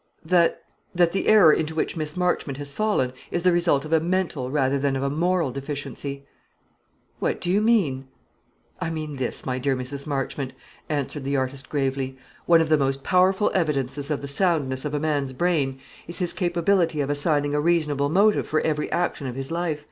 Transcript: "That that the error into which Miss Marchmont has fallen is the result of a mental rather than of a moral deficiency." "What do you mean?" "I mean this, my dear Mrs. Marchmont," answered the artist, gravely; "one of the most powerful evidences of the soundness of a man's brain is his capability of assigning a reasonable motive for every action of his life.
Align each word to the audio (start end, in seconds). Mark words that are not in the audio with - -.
"That 0.25 0.63
that 0.95 1.11
the 1.11 1.27
error 1.27 1.53
into 1.53 1.75
which 1.75 1.95
Miss 1.95 2.17
Marchmont 2.17 2.57
has 2.57 2.71
fallen 2.71 3.13
is 3.29 3.43
the 3.43 3.51
result 3.51 3.85
of 3.85 3.93
a 3.93 3.99
mental 3.99 4.49
rather 4.49 4.79
than 4.79 4.95
of 4.95 5.03
a 5.03 5.11
moral 5.11 5.51
deficiency." 5.51 6.25
"What 7.19 7.39
do 7.39 7.51
you 7.51 7.61
mean?" 7.61 8.07
"I 8.79 8.89
mean 8.89 9.17
this, 9.17 9.45
my 9.45 9.59
dear 9.59 9.75
Mrs. 9.75 10.07
Marchmont," 10.07 10.53
answered 10.89 11.23
the 11.23 11.37
artist, 11.37 11.69
gravely; 11.69 12.17
"one 12.47 12.61
of 12.61 12.69
the 12.69 12.79
most 12.79 13.03
powerful 13.03 13.51
evidences 13.53 14.09
of 14.09 14.23
the 14.23 14.27
soundness 14.27 14.85
of 14.85 14.95
a 14.95 14.99
man's 14.99 15.33
brain 15.33 15.79
is 16.07 16.17
his 16.17 16.33
capability 16.33 16.99
of 16.99 17.11
assigning 17.11 17.53
a 17.53 17.61
reasonable 17.61 18.09
motive 18.09 18.47
for 18.47 18.59
every 18.61 18.91
action 18.91 19.27
of 19.27 19.35
his 19.35 19.51
life. 19.51 19.79